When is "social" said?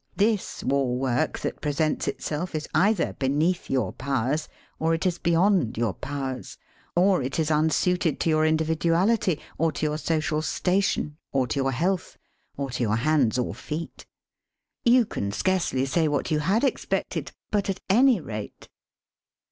9.99-10.41